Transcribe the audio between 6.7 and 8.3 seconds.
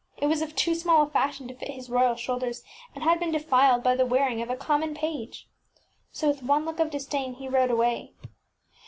of disdain he rode away.